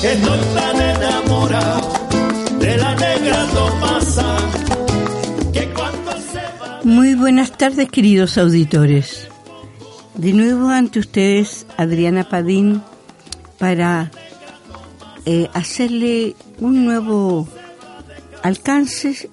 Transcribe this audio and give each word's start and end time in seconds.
De 0.00 0.14
la 2.76 2.94
negra 2.94 3.46
que 5.52 5.68
cuando. 5.74 6.12
Muy 6.84 7.14
buenas 7.16 7.58
tardes, 7.58 7.90
queridos 7.90 8.38
auditores. 8.38 9.26
De 10.14 10.32
nuevo 10.32 10.68
ante 10.68 11.00
ustedes, 11.00 11.66
Adriana 11.76 12.28
Padín, 12.28 12.80
para 13.58 14.12
eh, 15.26 15.50
hacerle 15.52 16.36
un 16.60 16.84
nuevo 16.84 17.48
alcance 18.44 19.28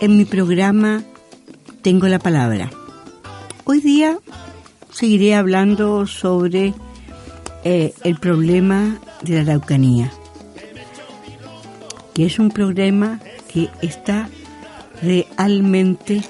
en 0.00 0.18
mi 0.18 0.26
programa 0.26 1.04
Tengo 1.80 2.06
la 2.06 2.18
Palabra. 2.18 2.70
Hoy 3.64 3.80
día 3.80 4.18
seguiré 4.90 5.34
hablando 5.34 6.06
sobre 6.06 6.74
eh, 7.64 7.94
el 8.04 8.18
problema 8.18 9.00
de 9.22 9.34
la 9.34 9.52
Araucanía, 9.52 10.12
que 12.14 12.26
es 12.26 12.38
un 12.38 12.50
problema 12.50 13.20
que 13.52 13.68
está 13.80 14.28
realmente 15.02 16.22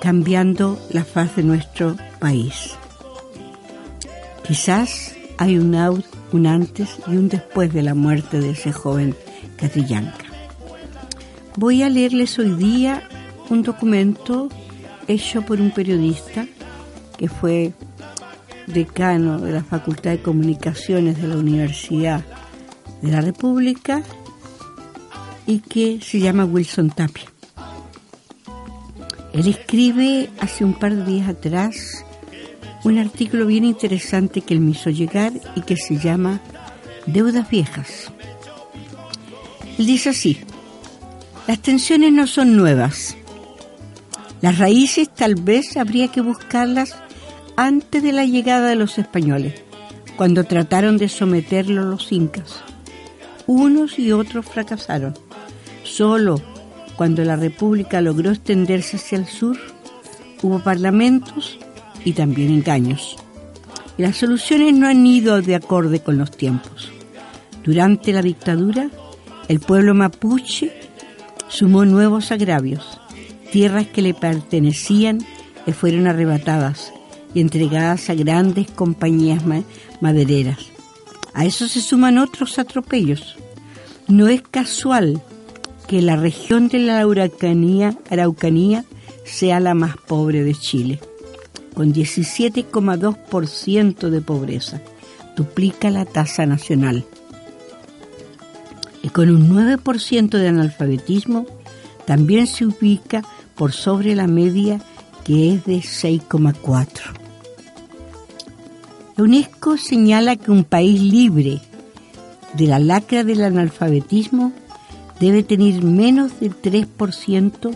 cambiando 0.00 0.78
la 0.90 1.04
faz 1.04 1.36
de 1.36 1.42
nuestro 1.42 1.96
país. 2.18 2.76
Quizás 4.46 5.14
hay 5.38 5.56
un, 5.58 5.74
antes 6.46 6.88
y 7.06 7.16
un 7.16 7.28
después 7.28 7.72
de 7.72 7.82
la 7.82 7.94
muerte 7.94 8.40
de 8.40 8.50
ese 8.50 8.72
joven 8.72 9.14
Catrillanca. 9.56 10.24
Voy 11.56 11.82
a 11.82 11.88
leerles 11.88 12.38
hoy 12.38 12.54
día 12.54 13.08
un 13.48 13.62
documento 13.62 14.48
hecho 15.06 15.42
por 15.42 15.60
un 15.60 15.70
periodista 15.70 16.46
que 17.16 17.28
fue 17.28 17.72
decano 18.66 19.38
de 19.38 19.52
la 19.52 19.62
Facultad 19.62 20.12
de 20.12 20.22
Comunicaciones 20.22 21.20
de 21.20 21.28
la 21.28 21.36
Universidad 21.36 22.24
de 23.02 23.10
la 23.10 23.20
República 23.20 24.02
y 25.46 25.60
que 25.60 26.00
se 26.00 26.20
llama 26.20 26.44
Wilson 26.44 26.90
Tapia. 26.90 27.24
Él 29.32 29.48
escribe 29.48 30.30
hace 30.40 30.64
un 30.64 30.74
par 30.74 30.94
de 30.94 31.04
días 31.04 31.28
atrás 31.28 32.04
un 32.84 32.98
artículo 32.98 33.46
bien 33.46 33.64
interesante 33.64 34.42
que 34.42 34.54
él 34.54 34.60
me 34.60 34.72
hizo 34.72 34.90
llegar 34.90 35.32
y 35.56 35.62
que 35.62 35.76
se 35.76 35.98
llama 35.98 36.40
Deudas 37.06 37.48
Viejas. 37.48 38.12
Él 39.78 39.86
dice 39.86 40.10
así, 40.10 40.38
las 41.46 41.60
tensiones 41.60 42.12
no 42.12 42.26
son 42.26 42.56
nuevas. 42.56 43.16
Las 44.40 44.58
raíces 44.58 45.08
tal 45.12 45.34
vez 45.34 45.76
habría 45.76 46.08
que 46.08 46.20
buscarlas 46.20 46.94
antes 47.56 48.02
de 48.02 48.12
la 48.12 48.24
llegada 48.24 48.68
de 48.68 48.76
los 48.76 48.98
españoles, 48.98 49.62
cuando 50.16 50.44
trataron 50.44 50.96
de 50.96 51.08
someterlos 51.08 51.86
los 51.86 52.12
incas. 52.12 52.62
Unos 53.46 53.98
y 53.98 54.12
otros 54.12 54.46
fracasaron. 54.46 55.14
Solo 55.82 56.40
cuando 56.96 57.24
la 57.24 57.36
República 57.36 58.00
logró 58.00 58.30
extenderse 58.30 58.96
hacia 58.96 59.18
el 59.18 59.26
sur, 59.26 59.58
hubo 60.42 60.60
parlamentos 60.60 61.58
y 62.04 62.12
también 62.12 62.50
engaños. 62.50 63.16
Las 63.98 64.16
soluciones 64.16 64.74
no 64.74 64.88
han 64.88 65.06
ido 65.06 65.40
de 65.40 65.54
acorde 65.54 66.00
con 66.00 66.18
los 66.18 66.30
tiempos. 66.30 66.90
Durante 67.62 68.12
la 68.12 68.22
dictadura, 68.22 68.88
el 69.48 69.60
pueblo 69.60 69.94
mapuche 69.94 70.72
sumó 71.48 71.84
nuevos 71.84 72.32
agravios. 72.32 73.00
Tierras 73.52 73.86
que 73.86 74.02
le 74.02 74.14
pertenecían 74.14 75.18
le 75.66 75.72
fueron 75.72 76.06
arrebatadas 76.06 76.92
y 77.34 77.40
entregadas 77.40 78.08
a 78.10 78.14
grandes 78.14 78.70
compañías 78.70 79.44
ma- 79.44 79.62
madereras. 80.00 80.58
A 81.34 81.44
eso 81.44 81.66
se 81.68 81.80
suman 81.80 82.18
otros 82.18 82.58
atropellos. 82.58 83.36
No 84.06 84.28
es 84.28 84.42
casual 84.42 85.20
que 85.88 86.00
la 86.00 86.16
región 86.16 86.68
de 86.68 86.78
la 86.78 87.00
Araucanía, 87.00 87.96
Araucanía 88.08 88.84
sea 89.24 89.58
la 89.60 89.74
más 89.74 89.96
pobre 89.96 90.44
de 90.44 90.54
Chile, 90.54 91.00
con 91.74 91.92
17,2% 91.92 94.10
de 94.10 94.20
pobreza, 94.20 94.80
duplica 95.36 95.90
la 95.90 96.04
tasa 96.04 96.46
nacional. 96.46 97.04
Y 99.02 99.08
con 99.08 99.28
un 99.30 99.48
9% 99.50 100.38
de 100.38 100.48
analfabetismo, 100.48 101.46
también 102.06 102.46
se 102.46 102.66
ubica 102.66 103.22
por 103.54 103.72
sobre 103.72 104.14
la 104.14 104.26
media 104.26 104.80
que 105.24 105.54
es 105.54 105.64
de 105.64 105.76
6,4. 105.78 107.23
La 109.16 109.22
UNESCO 109.22 109.76
señala 109.76 110.34
que 110.34 110.50
un 110.50 110.64
país 110.64 111.00
libre 111.00 111.60
de 112.54 112.66
la 112.66 112.80
lacra 112.80 113.22
del 113.22 113.44
analfabetismo 113.44 114.52
debe 115.20 115.44
tener 115.44 115.84
menos 115.84 116.40
del 116.40 116.60
3% 116.60 117.70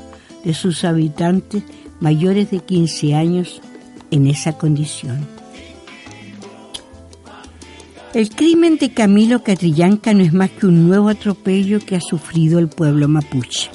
de 0.45 0.55
sus 0.55 0.85
habitantes 0.85 1.63
mayores 2.01 2.51
de 2.51 2.59
15 2.59 3.15
años 3.15 3.61
en 4.11 4.27
esa 4.27 4.59
condición. 4.59 5.27
El 8.15 8.31
crimen 8.31 8.79
de 8.79 8.91
Camilo 8.91 9.45
Catrillanca 9.45 10.15
no 10.15 10.25
es 10.25 10.33
más 10.33 10.51
que 10.51 10.67
un 10.67 10.89
nuevo 10.89 11.09
atropello 11.09 11.79
que 11.79 11.95
ha 11.95 12.01
sufrido 12.01 12.59
el 12.59 12.69
pueblo 12.69 13.07
mapuche. 13.07 13.71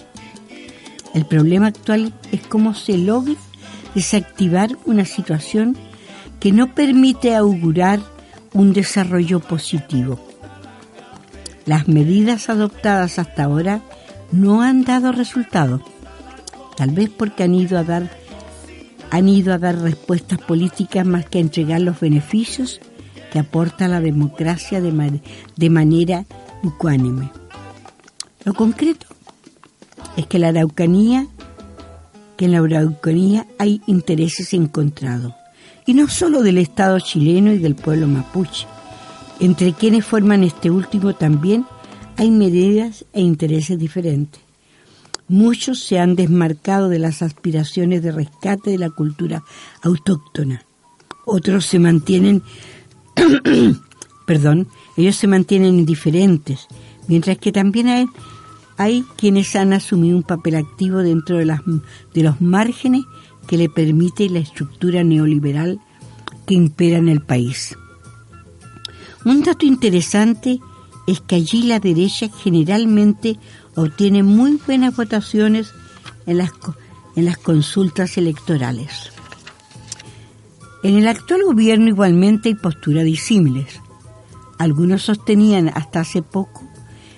El 1.14 1.26
problema 1.26 1.68
actual 1.68 2.12
es 2.34 2.42
cómo 2.42 2.74
se 2.74 2.98
logra 2.98 3.36
desactivar 3.96 4.76
una 4.86 5.06
situación 5.06 5.78
que 6.44 6.52
no 6.52 6.76
permite 6.76 7.38
augurar 7.38 8.02
un 8.52 8.74
desarrollo 8.74 9.40
positivo. 9.40 10.20
Las 11.66 11.88
medidas 11.88 12.50
adoptadas 12.50 13.18
hasta 13.18 13.46
ahora 13.46 13.80
no 14.34 14.62
han 14.62 14.84
dado 14.84 15.14
resultado, 15.14 15.82
tal 16.76 16.90
vez 16.90 17.10
porque 17.10 17.44
han 17.44 17.56
ido 17.56 17.80
a 17.80 17.86
dar 17.86 18.12
han 19.10 19.30
ido 19.30 19.54
a 19.54 19.58
dar 19.58 19.78
respuestas 19.78 20.38
políticas 20.38 21.06
más 21.06 21.26
que 21.28 21.38
a 21.38 21.42
entregar 21.42 21.80
los 21.80 22.02
beneficios 22.02 22.82
que 23.32 23.40
aporta 23.40 23.88
la 23.88 24.02
democracia 24.02 24.82
de, 24.82 24.92
man- 24.92 25.22
de 25.56 25.70
manera 25.70 26.26
ecuánime. 26.62 27.32
Lo 28.44 28.54
concreto 28.54 29.06
es 30.18 30.28
que 30.28 30.40
la 30.40 30.50
que 32.36 32.46
en 32.46 32.52
la 32.52 32.58
Araucanía 32.58 33.48
hay 33.58 33.82
intereses 33.88 34.54
encontrados, 34.54 35.34
y 35.86 35.94
no 35.94 36.08
solo 36.08 36.42
del 36.42 36.58
Estado 36.58 37.00
chileno 37.00 37.52
y 37.52 37.58
del 37.58 37.76
pueblo 37.76 38.08
mapuche. 38.08 38.68
Entre 39.40 39.74
quienes 39.74 40.06
forman 40.06 40.44
este 40.44 40.70
último 40.70 41.14
también 41.14 41.66
hay 42.18 42.32
medidas 42.32 43.06
e 43.14 43.22
intereses 43.22 43.78
diferentes. 43.78 44.42
Muchos 45.28 45.80
se 45.80 46.00
han 46.00 46.16
desmarcado 46.16 46.90
de 46.90 47.00
las 47.00 47.22
aspiraciones 47.22 48.04
de 48.04 48.12
rescate 48.12 48.72
de 48.72 48.78
la 48.78 48.90
cultura 48.90 49.44
autóctona. 49.82 50.66
Otros 51.26 51.66
se 51.66 51.80
mantienen, 51.80 52.44
perdón, 54.28 54.68
ellos 54.98 55.16
se 55.16 55.28
mantienen 55.28 55.80
indiferentes, 55.80 56.68
mientras 57.08 57.38
que 57.38 57.52
también 57.52 57.88
hay, 57.88 58.08
hay 58.78 59.04
quienes 59.16 59.56
han 59.56 59.74
asumido 59.74 60.18
un 60.18 60.24
papel 60.24 60.56
activo 60.56 61.00
dentro 61.00 61.38
de, 61.38 61.46
las, 61.46 61.62
de 62.14 62.24
los 62.24 62.42
márgenes 62.42 63.04
que 63.48 63.58
le 63.58 63.70
permite 63.70 64.30
la 64.30 64.40
estructura 64.40 65.04
neoliberal 65.04 65.80
que 66.46 66.56
impera 66.56 66.98
en 66.98 67.10
el 67.10 67.22
país. 67.22 67.76
Un 69.26 69.44
dato 69.44 69.66
interesante 69.66 70.60
es 71.08 71.22
que 71.22 71.36
allí 71.36 71.64
la 71.64 71.80
derecha 71.80 72.30
generalmente 72.44 73.38
obtiene 73.76 74.24
muy 74.24 74.60
buenas 74.66 74.96
votaciones 74.96 75.72
en 76.26 76.38
las, 76.38 76.52
en 77.16 77.26
las 77.26 77.38
consultas 77.38 78.18
electorales. 78.18 79.12
En 80.84 80.98
el 80.98 81.08
actual 81.08 81.44
gobierno 81.46 81.88
igualmente 81.88 82.50
hay 82.50 82.56
posturas 82.56 83.06
disímiles. 83.06 83.80
Algunos 84.58 85.04
sostenían 85.04 85.70
hasta 85.70 86.02
hace 86.02 86.22
poco 86.22 86.64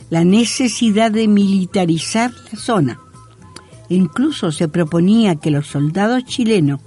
la 0.10 0.24
necesidad 0.24 1.12
de 1.12 1.28
militarizar 1.28 2.32
la 2.52 2.60
zona. 2.60 3.00
Incluso 3.90 4.52
se 4.52 4.68
proponía 4.68 5.36
que 5.36 5.52
los 5.52 5.68
soldados 5.68 6.26
chilenos 6.26 6.80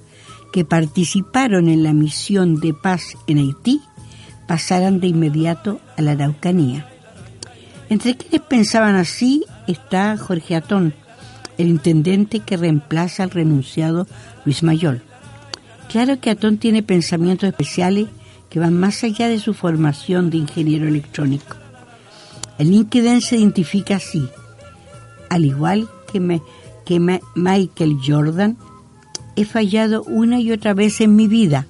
que 0.53 0.65
participaron 0.65 1.69
en 1.69 1.83
la 1.83 1.93
misión 1.93 2.57
de 2.57 2.75
paz 2.75 3.17
en 3.27 3.39
Haití 3.39 3.81
pasaran 4.47 4.99
de 4.99 5.09
inmediato 5.09 5.81
a 5.97 6.03
la 6.03 6.13
Araucanía. 6.13 6.89
Entre 7.91 8.17
quienes 8.17 8.41
pensaban 8.49 8.97
así 8.97 9.45
está 9.67 10.17
Jorge 10.17 10.57
Atón, 10.57 10.95
el 11.59 11.69
intendente 11.69 12.41
que 12.41 12.57
reemplaza 12.57 13.23
al 13.25 13.31
renunciado 13.31 14.07
Luis 14.45 14.63
Mayol. 14.63 15.03
Claro 15.89 16.21
que 16.21 16.31
Atón 16.31 16.59
tiene 16.59 16.83
pensamientos 16.83 17.49
especiales 17.49 18.09
que 18.51 18.61
van 18.61 18.75
más 18.75 19.05
allá 19.05 19.29
de 19.29 19.39
su 19.39 19.55
formación 19.55 20.31
de 20.31 20.39
ingeniero 20.39 20.87
electrónico. 20.87 21.57
El 22.59 22.71
LinkedIn 22.71 23.21
se 23.21 23.37
identifica 23.37 23.97
así, 23.97 24.29
al 25.31 25.45
igual 25.45 25.89
que, 26.13 26.41
que 26.89 27.21
Michael 27.35 27.99
Jordan, 28.03 28.57
he 29.37 29.45
fallado 29.45 30.05
una 30.05 30.41
y 30.41 30.53
otra 30.53 30.73
vez 30.73 31.03
en 31.03 31.17
mi 31.17 31.29
vida, 31.29 31.67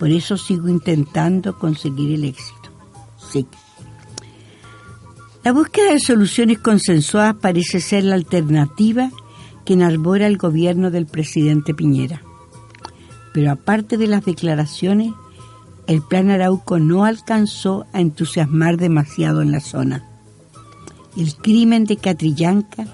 por 0.00 0.10
eso 0.10 0.36
sigo 0.36 0.68
intentando 0.68 1.56
conseguir 1.56 2.12
el 2.12 2.24
éxito. 2.24 2.72
Sí. 3.30 3.46
La 5.44 5.52
búsqueda 5.52 5.92
de 5.92 6.00
soluciones 6.00 6.58
consensuadas 6.58 7.36
parece 7.36 7.80
ser 7.80 8.02
la 8.02 8.16
alternativa 8.16 9.12
que 9.64 9.74
enarbora 9.74 10.26
el 10.26 10.36
gobierno 10.36 10.90
del 10.90 11.06
presidente 11.06 11.72
Piñera. 11.72 12.22
Pero 13.32 13.52
aparte 13.52 13.96
de 13.96 14.08
las 14.08 14.24
declaraciones, 14.24 15.12
el 15.86 16.02
plan 16.02 16.28
Arauco 16.28 16.80
no 16.80 17.04
alcanzó 17.04 17.86
a 17.92 18.00
entusiasmar 18.00 18.78
demasiado 18.78 19.42
en 19.42 19.52
la 19.52 19.60
zona. 19.60 20.04
El 21.16 21.36
crimen 21.36 21.84
de 21.84 21.98
Catrillanca 21.98 22.88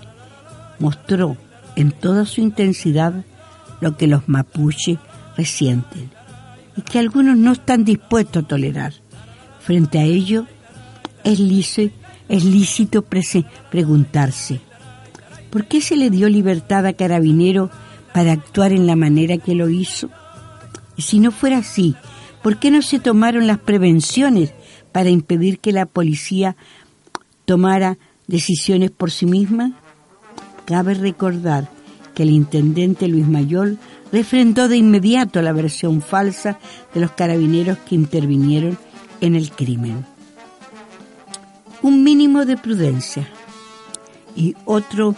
mostró 0.78 1.38
en 1.76 1.92
toda 1.92 2.26
su 2.26 2.40
intensidad 2.40 3.24
lo 3.80 3.96
que 3.96 4.06
los 4.06 4.28
mapuches 4.28 4.98
resienten 5.36 6.10
y 6.76 6.82
que 6.82 6.98
algunos 6.98 7.36
no 7.36 7.52
están 7.52 7.84
dispuestos 7.84 8.44
a 8.44 8.46
tolerar. 8.46 8.94
Frente 9.60 9.98
a 9.98 10.04
ello, 10.04 10.46
es 11.24 11.38
lícito, 11.38 11.94
es 12.28 12.44
lícito 12.44 13.04
preguntarse, 13.70 14.60
¿por 15.50 15.66
qué 15.66 15.80
se 15.80 15.96
le 15.96 16.10
dio 16.10 16.28
libertad 16.28 16.86
a 16.86 16.94
Carabinero 16.94 17.70
para 18.14 18.32
actuar 18.32 18.72
en 18.72 18.86
la 18.86 18.96
manera 18.96 19.38
que 19.38 19.54
lo 19.54 19.68
hizo? 19.68 20.10
Y 20.96 21.02
si 21.02 21.20
no 21.20 21.30
fuera 21.30 21.58
así, 21.58 21.94
¿por 22.42 22.58
qué 22.58 22.70
no 22.70 22.82
se 22.82 22.98
tomaron 22.98 23.46
las 23.46 23.58
prevenciones 23.58 24.52
para 24.92 25.10
impedir 25.10 25.58
que 25.58 25.72
la 25.72 25.86
policía 25.86 26.56
tomara 27.44 27.98
decisiones 28.26 28.90
por 28.90 29.10
sí 29.10 29.26
misma? 29.26 29.81
Cabe 30.72 30.94
recordar 30.94 31.68
que 32.14 32.22
el 32.22 32.30
intendente 32.30 33.06
Luis 33.06 33.28
Mayol 33.28 33.78
refrendó 34.10 34.68
de 34.68 34.78
inmediato 34.78 35.42
la 35.42 35.52
versión 35.52 36.00
falsa 36.00 36.58
de 36.94 37.00
los 37.00 37.10
carabineros 37.10 37.76
que 37.76 37.94
intervinieron 37.94 38.78
en 39.20 39.34
el 39.34 39.50
crimen. 39.50 40.06
Un 41.82 42.02
mínimo 42.02 42.46
de 42.46 42.56
prudencia 42.56 43.28
y 44.34 44.56
otro, 44.64 45.14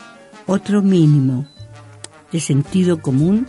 otro 0.47 0.83
mínimo 0.83 1.47
de 2.33 2.41
sentido 2.41 3.01
común 3.01 3.47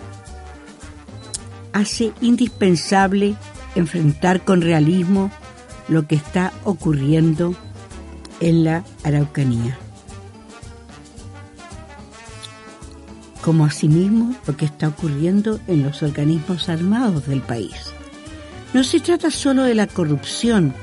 hace 1.74 2.14
indispensable 2.22 3.34
enfrentar 3.74 4.46
con 4.46 4.62
realismo 4.62 5.32
lo 5.88 6.06
que 6.06 6.14
está 6.14 6.54
ocurriendo 6.66 7.56
en 8.42 8.64
la 8.64 8.84
Araucanía. 9.04 9.80
Como 13.46 13.64
asimismo 13.64 14.36
lo 14.48 14.58
que 14.58 14.66
está 14.66 14.88
ocurriendo 14.88 15.60
en 15.68 15.84
los 15.84 16.02
organismos 16.02 16.68
armados 16.68 17.28
del 17.28 17.42
país. 17.42 17.76
No 18.74 18.84
se 18.84 19.00
trata 19.00 19.30
solo 19.30 19.62
de 19.62 19.76
la 19.76 19.86
corrupción 19.86 20.74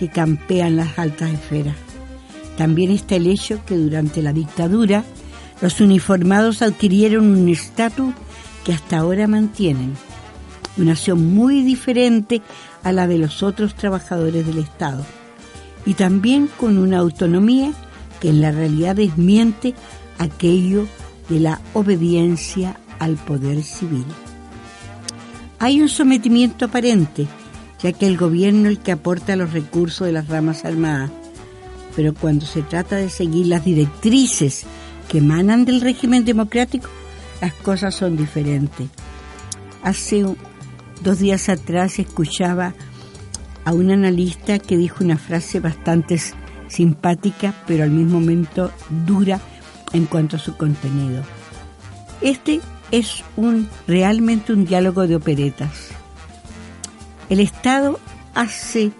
que 0.00 0.08
campean 0.08 0.74
las 0.74 0.98
altas 0.98 1.30
esferas. 1.30 1.76
También 2.56 2.90
está 2.90 3.14
el 3.14 3.28
hecho 3.28 3.64
que 3.64 3.76
durante 3.76 4.20
la 4.20 4.32
dictadura 4.32 5.04
los 5.60 5.80
uniformados 5.80 6.60
adquirieron 6.60 7.24
un 7.24 7.48
estatus 7.48 8.12
que 8.64 8.72
hasta 8.72 8.98
ahora 8.98 9.28
mantienen 9.28 9.94
una 10.76 10.92
acción 10.92 11.32
muy 11.32 11.62
diferente 11.62 12.42
a 12.82 12.90
la 12.90 13.06
de 13.06 13.18
los 13.18 13.44
otros 13.44 13.76
trabajadores 13.76 14.44
del 14.44 14.58
Estado, 14.58 15.06
y 15.86 15.94
también 15.94 16.48
con 16.58 16.78
una 16.78 16.98
autonomía 16.98 17.72
que 18.20 18.30
en 18.30 18.40
la 18.40 18.50
realidad 18.50 18.96
desmiente 18.96 19.74
aquello 20.18 20.88
de 21.28 21.40
la 21.40 21.60
obediencia 21.74 22.78
al 22.98 23.16
poder 23.16 23.62
civil. 23.62 24.04
Hay 25.58 25.80
un 25.80 25.88
sometimiento 25.88 26.66
aparente, 26.66 27.26
ya 27.82 27.92
que 27.92 28.06
el 28.06 28.16
gobierno 28.16 28.68
es 28.68 28.76
el 28.76 28.82
que 28.82 28.92
aporta 28.92 29.36
los 29.36 29.52
recursos 29.52 30.06
de 30.06 30.12
las 30.12 30.28
ramas 30.28 30.64
armadas, 30.64 31.10
pero 31.96 32.14
cuando 32.14 32.46
se 32.46 32.62
trata 32.62 32.96
de 32.96 33.10
seguir 33.10 33.46
las 33.46 33.64
directrices 33.64 34.64
que 35.08 35.18
emanan 35.18 35.64
del 35.64 35.80
régimen 35.80 36.24
democrático, 36.24 36.88
las 37.40 37.54
cosas 37.54 37.94
son 37.94 38.16
diferentes. 38.16 38.88
Hace 39.82 40.24
Dos 41.02 41.20
días 41.20 41.48
atrás 41.48 41.98
escuchaba 42.00 42.74
a 43.64 43.72
un 43.72 43.90
analista 43.90 44.58
que 44.58 44.76
dijo 44.76 45.04
una 45.04 45.16
frase 45.16 45.60
bastante 45.60 46.20
simpática, 46.66 47.54
pero 47.68 47.84
al 47.84 47.90
mismo 47.90 48.18
momento 48.18 48.72
dura 49.06 49.40
en 49.92 50.06
cuanto 50.06 50.36
a 50.36 50.38
su 50.38 50.56
contenido. 50.56 51.22
Este 52.20 52.60
es 52.90 53.22
un 53.36 53.68
realmente 53.86 54.52
un 54.52 54.64
diálogo 54.64 55.06
de 55.06 55.16
operetas. 55.16 55.88
El 57.28 57.40
Estado 57.40 58.00
hace 58.34 58.92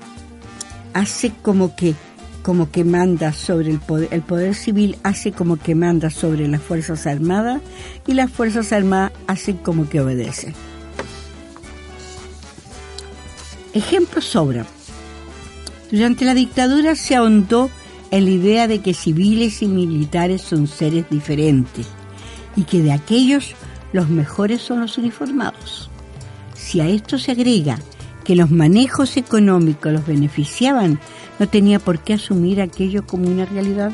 hace 0.94 1.32
como 1.43 1.75
que 1.76 1.94
como 2.43 2.70
que 2.70 2.85
manda 2.85 3.32
sobre 3.32 3.70
el 3.70 3.79
poder, 3.79 4.08
el 4.11 4.23
poder 4.23 4.55
civil 4.55 4.96
hace 5.02 5.32
como 5.32 5.58
que 5.58 5.75
manda 5.75 6.08
sobre 6.08 6.49
las 6.49 6.62
Fuerzas 6.62 7.06
Armadas 7.06 7.61
y 8.06 8.14
las 8.14 8.31
Fuerzas 8.31 8.73
Armadas 8.73 9.12
hacen 9.26 9.58
como 9.58 9.88
que 9.88 10.00
obedecen. 10.00 10.55
Ejemplos 13.75 14.25
sobran. 14.25 14.67
Durante 15.90 16.25
la 16.25 16.35
dictadura 16.35 16.94
se 16.94 17.17
ahondó 17.17 17.70
en 18.10 18.25
la 18.25 18.31
idea 18.31 18.69
de 18.69 18.81
que 18.81 18.94
civiles 18.94 19.62
y 19.62 19.66
militares 19.66 20.43
son 20.43 20.66
seres 20.66 21.06
diferentes 21.10 21.88
y 22.56 22.64
que 22.64 22.82
de 22.82 22.93
aquellos 22.93 23.55
los 23.93 24.08
mejores 24.08 24.62
son 24.62 24.81
los 24.81 24.99
uniformados. 24.99 25.90
Si 26.55 26.81
a 26.81 26.88
esto 26.88 27.19
se 27.19 27.32
agrega 27.32 27.78
que 28.25 28.37
los 28.37 28.50
manejos 28.50 29.16
económicos 29.16 29.93
los 29.93 30.06
beneficiaban, 30.06 30.99
no 31.38 31.49
tenía 31.49 31.78
por 31.78 32.00
qué 32.00 32.14
asumir 32.14 32.61
aquello 32.61 33.06
como 33.06 33.28
una 33.28 33.47
realidad. 33.47 33.92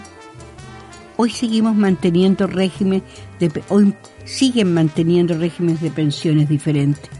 Hoy 1.17 1.31
seguimos 1.31 1.77
manteniendo 1.77 2.47
régimen 2.47 3.03
de 3.38 3.50
siguen 4.25 4.75
manteniendo 4.75 5.37
regímenes 5.38 5.81
de 5.81 5.91
pensiones 5.91 6.49
diferentes. 6.49 7.11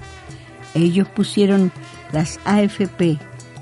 Ellos 0.75 1.07
pusieron 1.09 1.71
las 2.13 2.41
AFP 2.45 3.19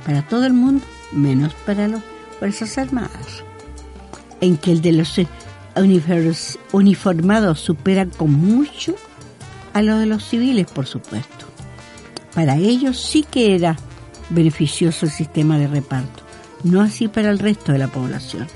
para 0.07 0.23
todo 0.23 0.47
el 0.47 0.55
mundo, 0.55 0.85
menos 1.13 1.53
para 1.67 1.89
las 1.89 2.03
Fuerzas 2.43 2.77
Armadas, 2.77 3.45
en 4.41 4.57
que 4.57 4.73
el 4.73 4.83
de 4.83 4.91
los 4.91 5.21
uniformados 6.73 7.61
supera 7.61 8.05
con 8.07 8.33
mucho 8.33 8.97
a 9.73 9.81
lo 9.81 9.97
de 9.99 10.07
los 10.07 10.25
civiles, 10.25 10.67
por 10.67 10.87
supuesto. 10.87 11.47
Para 12.35 12.57
ellos 12.57 12.99
sí 12.99 13.25
que 13.31 13.55
era 13.55 13.77
beneficioso 14.31 15.07
el 15.07 15.13
sistema 15.13 15.57
de 15.57 15.69
reparto, 15.69 16.25
no 16.65 16.81
así 16.81 17.07
para 17.07 17.31
el 17.31 17.39
resto 17.39 17.71
de 17.71 17.79
la 17.79 17.87
población. 17.87 18.49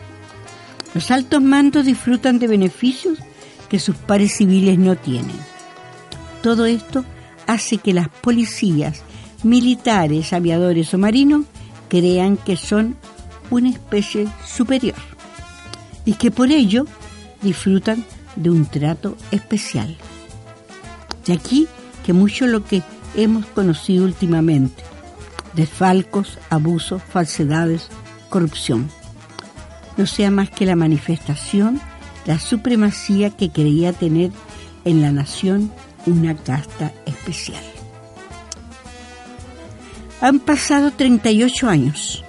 Los 0.93 1.13
altos 1.13 1.41
mandos 1.41 1.87
disfrutan 1.87 2.41
de 2.41 2.49
beneficios 2.49 3.21
que 3.69 3.79
sus 3.79 3.95
pares 3.95 4.33
civiles 4.33 4.81
no 4.81 4.97
tienen. 4.97 5.39
Todo 6.43 6.67
esto 6.67 7.05
hace 7.47 7.79
que 7.79 7.95
las 7.95 8.09
policías 8.09 9.03
militares, 9.45 10.33
aviadores 10.33 10.93
o 10.93 10.99
marinos 10.99 11.45
crean 11.89 12.37
que 12.37 12.57
son 12.57 12.97
una 13.51 13.71
especie 13.71 14.29
superior 14.47 14.97
y 16.05 16.15
que 16.15 16.31
por 16.31 16.51
ello 16.51 16.87
disfrutan 17.43 18.05
de 18.37 18.51
un 18.51 18.67
trato 18.67 19.17
especial. 19.31 19.97
De 21.27 21.33
aquí 21.33 21.67
que 22.05 22.13
mucho 22.13 22.47
lo 22.47 22.65
que 22.65 22.83
hemos 23.17 23.47
conocido 23.47 24.05
últimamente, 24.05 24.83
desfalcos, 25.55 26.39
abusos, 26.51 27.03
falsedades, 27.03 27.89
corrupción, 28.29 28.89
no 29.97 30.07
sea 30.07 30.31
más 30.31 30.51
que 30.51 30.67
la 30.67 30.77
manifestación, 30.77 31.81
la 32.27 32.39
supremacía 32.39 33.31
que 33.31 33.51
creía 33.51 33.93
tener 33.93 34.31
en 34.85 35.03
la 35.03 35.11
nación 35.11 35.73
una 36.05 36.37
casta 36.37 36.93
especial. 37.07 37.63
Han 40.21 40.39
pasado 40.39 40.93
38 40.93 41.69
años 41.69 42.26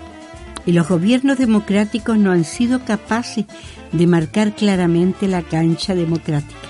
y 0.68 0.74
los 0.74 0.88
gobiernos 0.88 1.38
democráticos 1.38 2.20
no 2.20 2.32
han 2.32 2.44
sido 2.44 2.84
capaces 2.84 3.46
de 3.94 4.06
marcar 4.06 4.54
claramente 4.54 5.28
la 5.28 5.42
cancha 5.42 5.96
democrática. 5.96 6.68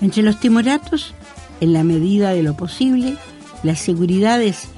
Entre 0.00 0.22
los 0.22 0.38
timoratos, 0.38 1.12
en 1.60 1.72
la 1.72 1.82
medida 1.82 2.30
de 2.30 2.44
lo 2.44 2.56
posible, 2.56 3.16
las 3.64 3.80
seguridades 3.80 4.68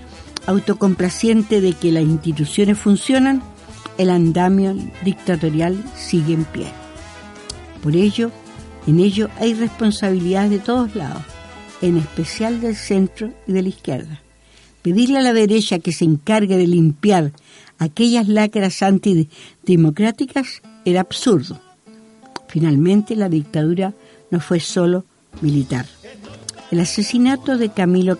autocomplaciente 0.46 1.60
de 1.60 1.74
que 1.74 1.92
las 1.92 2.04
instituciones 2.04 2.78
funcionan, 2.78 3.42
el 3.98 4.10
andamio 4.10 4.74
dictatorial 5.04 5.82
sigue 5.94 6.34
en 6.34 6.44
pie. 6.44 6.66
Por 7.82 7.96
ello, 7.96 8.30
en 8.86 9.00
ello 9.00 9.28
hay 9.38 9.52
responsabilidad 9.52 10.48
de 10.48 10.58
todos 10.58 10.94
lados, 10.94 11.22
en 11.82 11.98
especial 11.98 12.60
del 12.62 12.76
centro 12.76 13.30
y 13.46 13.52
de 13.52 13.62
la 13.62 13.68
izquierda. 13.68 14.22
Pedirle 14.82 15.18
a 15.18 15.22
la 15.22 15.32
derecha 15.32 15.80
que 15.80 15.92
se 15.92 16.04
encargue 16.04 16.56
de 16.56 16.66
limpiar 16.66 17.32
aquellas 17.78 18.28
lacras 18.28 18.82
antidemocráticas 18.82 20.62
era 20.84 21.00
absurdo. 21.00 21.60
Finalmente, 22.48 23.16
la 23.16 23.28
dictadura 23.28 23.94
no 24.30 24.40
fue 24.40 24.60
solo 24.60 25.04
militar. 25.40 25.86
El 26.70 26.80
asesinato 26.80 27.58
de 27.58 27.68
Camilo 27.70 28.18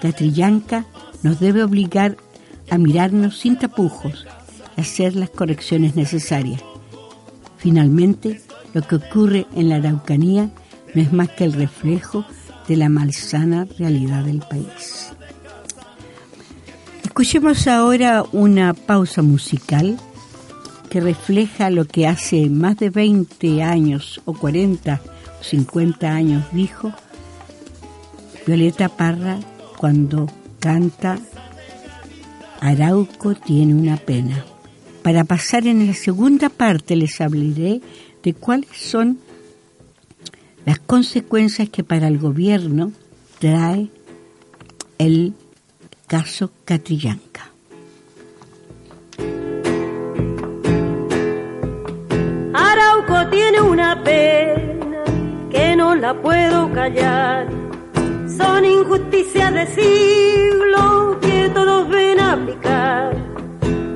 Catrillanca 0.00 0.86
nos 1.22 1.40
debe 1.40 1.62
obligar 1.62 2.16
a 2.70 2.78
mirarnos 2.78 3.38
sin 3.38 3.56
tapujos 3.56 4.26
y 4.76 4.80
hacer 4.80 5.16
las 5.16 5.30
correcciones 5.30 5.96
necesarias. 5.96 6.62
Finalmente, 7.56 8.40
lo 8.74 8.82
que 8.82 8.96
ocurre 8.96 9.46
en 9.54 9.68
la 9.68 9.76
Araucanía 9.76 10.50
no 10.94 11.02
es 11.02 11.12
más 11.12 11.30
que 11.30 11.44
el 11.44 11.52
reflejo 11.52 12.24
de 12.68 12.76
la 12.76 12.88
malsana 12.88 13.66
realidad 13.78 14.24
del 14.24 14.40
país. 14.40 15.12
Escuchemos 17.18 17.66
ahora 17.66 18.24
una 18.30 18.74
pausa 18.74 19.22
musical 19.22 19.98
que 20.88 21.00
refleja 21.00 21.68
lo 21.68 21.84
que 21.84 22.06
hace 22.06 22.48
más 22.48 22.76
de 22.76 22.90
20 22.90 23.60
años 23.60 24.20
o 24.24 24.34
40 24.34 25.00
o 25.40 25.42
50 25.42 26.08
años 26.08 26.44
dijo 26.52 26.92
Violeta 28.46 28.88
Parra 28.88 29.40
cuando 29.76 30.30
canta 30.60 31.18
Arauco 32.60 33.34
tiene 33.34 33.74
una 33.74 33.96
pena. 33.96 34.44
Para 35.02 35.24
pasar 35.24 35.66
en 35.66 35.88
la 35.88 35.94
segunda 35.94 36.48
parte 36.48 36.94
les 36.94 37.20
hablaré 37.20 37.80
de 38.22 38.32
cuáles 38.32 38.70
son 38.76 39.18
las 40.64 40.78
consecuencias 40.78 41.68
que 41.68 41.82
para 41.82 42.06
el 42.06 42.18
gobierno 42.18 42.92
trae 43.40 43.90
el 44.98 45.34
caso 46.08 46.50
Catrillanca. 46.64 47.50
Arauco 52.54 53.28
tiene 53.30 53.60
una 53.60 54.02
pena 54.02 55.04
que 55.50 55.76
no 55.76 55.94
la 55.94 56.14
puedo 56.14 56.72
callar. 56.72 57.46
Son 58.38 58.64
injusticias 58.64 59.52
de 59.52 59.66
siglo 59.66 61.18
que 61.20 61.50
todos 61.50 61.88
ven 61.90 62.18
aplicar. 62.18 63.14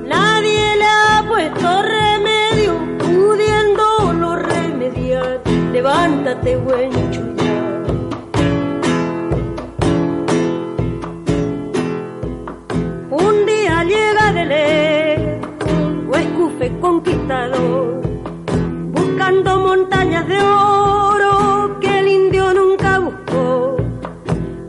Nadie 0.07 0.77
le 0.77 0.85
ha 0.85 1.25
puesto 1.27 1.83
remedio, 1.83 2.73
pudiéndolo 2.99 4.37
remediar. 4.37 5.41
Levántate, 5.73 6.57
buen 6.59 6.93
conquistador, 16.83 18.03
buscando 18.91 19.57
montañas 19.61 20.27
de 20.27 20.37
oro 20.43 21.79
que 21.81 21.99
el 22.01 22.09
indio 22.09 22.53
nunca 22.53 22.99
buscó. 22.99 23.77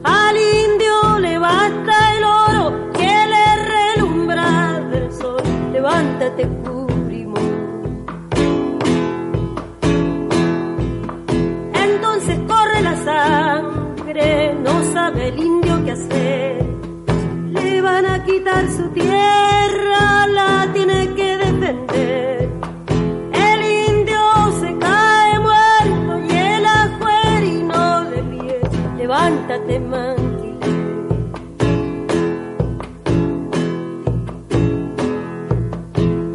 Al 0.03 0.36
indio 0.38 1.20
le 1.20 1.39
basta 1.39 1.93
el 2.15 2.24
oro 2.24 2.91
que 2.93 3.13
le 3.34 3.46
relumbra 3.74 4.79
del 4.91 5.12
sol. 5.12 5.41
Levántate, 5.72 6.46
primo. 7.08 7.34
Entonces 11.74 12.38
corre 12.48 12.82
la 12.84 12.96
sangre, 13.10 14.53
no 14.63 14.84
sabe 14.93 15.29
el 15.29 15.39
indio 15.39 15.84
qué 15.84 15.91
hacer. 15.91 16.63
Le 17.53 17.82
van 17.82 18.05
a 18.05 18.24
quitar 18.24 18.70
su 18.70 18.88
tierra, 18.89 20.27
la 20.27 20.62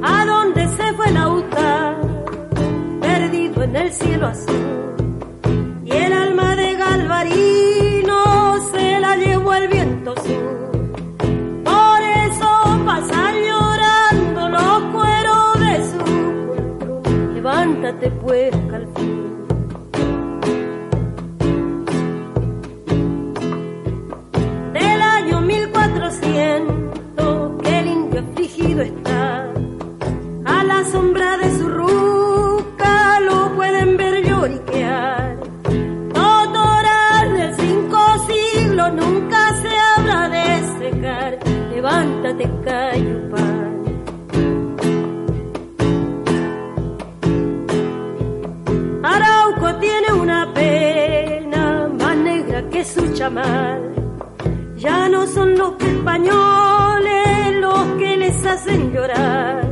¿A 0.05 0.25
dónde 0.25 0.69
se 0.69 0.93
fue 0.93 1.09
el 1.09 1.17
auto? 1.17 1.57
Perdido 3.01 3.63
en 3.65 3.77
el 3.77 3.93
cielo 3.93 4.27
azul. 4.29 4.48
Llorar. 58.77 59.65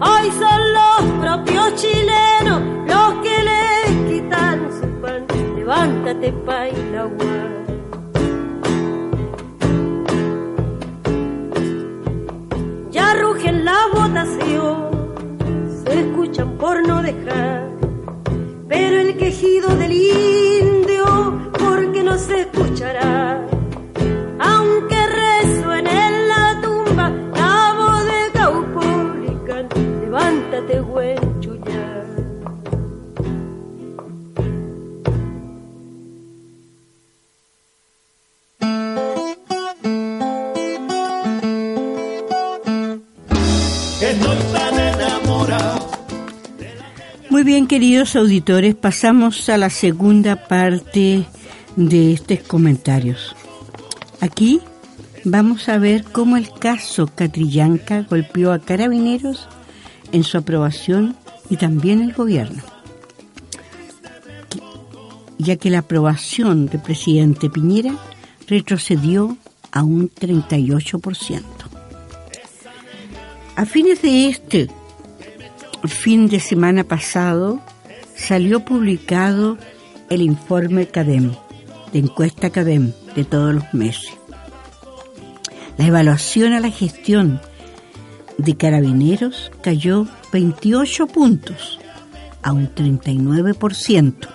Hoy 0.00 0.30
son 0.30 0.60
los 0.78 1.12
propios 1.20 1.74
chilenos 1.76 2.60
los 2.86 3.14
que 3.22 3.42
les 3.48 4.10
quitan 4.10 4.68
su 4.80 5.00
pan. 5.00 5.26
Levántate, 5.56 6.32
Pailagua. 6.32 7.26
Ya 12.90 13.14
rugen 13.14 13.64
la 13.64 13.78
votación, 13.94 15.14
se 15.84 16.00
escuchan 16.00 16.58
por 16.58 16.86
no 16.86 17.02
dejar. 17.02 17.68
Pero 18.68 19.00
el 19.00 19.16
quejido 19.16 19.68
del 19.76 19.92
queridos 47.78 48.16
auditores, 48.16 48.74
pasamos 48.74 49.48
a 49.48 49.56
la 49.56 49.70
segunda 49.70 50.48
parte 50.48 51.24
de 51.76 52.12
estos 52.12 52.40
comentarios. 52.40 53.36
Aquí 54.20 54.60
vamos 55.22 55.68
a 55.68 55.78
ver 55.78 56.02
cómo 56.02 56.36
el 56.36 56.50
caso 56.50 57.06
Catrillanca 57.06 58.04
golpeó 58.10 58.50
a 58.50 58.58
carabineros 58.58 59.46
en 60.10 60.24
su 60.24 60.38
aprobación 60.38 61.14
y 61.50 61.56
también 61.56 62.02
el 62.02 62.14
gobierno, 62.14 62.64
ya 65.38 65.54
que 65.54 65.70
la 65.70 65.78
aprobación 65.78 66.66
del 66.66 66.82
presidente 66.82 67.48
Piñera 67.48 67.94
retrocedió 68.48 69.36
a 69.70 69.84
un 69.84 70.10
38%. 70.10 71.42
A 73.54 73.64
fines 73.66 74.02
de 74.02 74.30
este 74.30 74.68
fin 75.86 76.28
de 76.28 76.40
semana 76.40 76.84
pasado 76.84 77.60
salió 78.14 78.64
publicado 78.64 79.58
el 80.10 80.22
informe 80.22 80.86
CADEM, 80.86 81.32
de 81.92 81.98
encuesta 81.98 82.50
CADEM 82.50 82.92
de 83.14 83.24
todos 83.24 83.54
los 83.54 83.74
meses. 83.74 84.12
La 85.76 85.86
evaluación 85.86 86.52
a 86.54 86.60
la 86.60 86.70
gestión 86.70 87.40
de 88.38 88.56
carabineros 88.56 89.52
cayó 89.62 90.06
28 90.32 91.06
puntos 91.06 91.78
a 92.42 92.52
un 92.52 92.74
39%, 92.74 94.28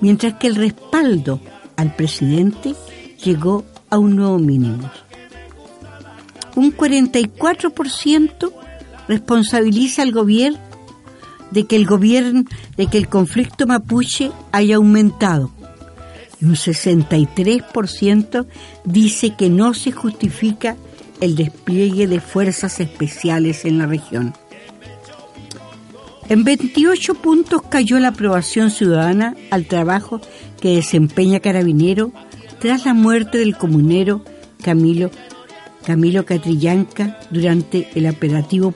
mientras 0.00 0.34
que 0.34 0.48
el 0.48 0.56
respaldo 0.56 1.40
al 1.76 1.94
presidente 1.94 2.74
llegó 3.22 3.64
a 3.90 3.98
un 3.98 4.16
nuevo 4.16 4.38
mínimo. 4.38 4.90
Un 6.56 6.76
44% 6.76 8.52
responsabiliza 9.08 10.02
al 10.02 10.12
gobierno 10.12 10.68
de 11.50 11.66
que 11.66 11.76
el 11.76 11.86
gobierno, 11.86 12.44
de 12.76 12.86
que 12.86 12.98
el 12.98 13.08
conflicto 13.08 13.66
mapuche 13.66 14.30
haya 14.52 14.76
aumentado. 14.76 15.50
Y 16.40 16.44
un 16.44 16.54
63% 16.54 18.46
dice 18.84 19.34
que 19.34 19.50
no 19.50 19.74
se 19.74 19.92
justifica 19.92 20.76
el 21.20 21.34
despliegue 21.34 22.06
de 22.06 22.20
fuerzas 22.20 22.78
especiales 22.80 23.64
en 23.64 23.78
la 23.78 23.86
región. 23.86 24.34
En 26.28 26.44
28 26.44 27.14
puntos 27.14 27.62
cayó 27.68 27.98
la 27.98 28.08
aprobación 28.08 28.70
ciudadana 28.70 29.34
al 29.50 29.64
trabajo 29.64 30.20
que 30.60 30.76
desempeña 30.76 31.40
Carabinero 31.40 32.12
tras 32.60 32.84
la 32.84 32.92
muerte 32.92 33.38
del 33.38 33.56
comunero 33.56 34.22
Camilo, 34.62 35.10
Camilo 35.84 36.26
Catrillanca 36.26 37.18
durante 37.30 37.88
el 37.94 38.06
operativo 38.06 38.74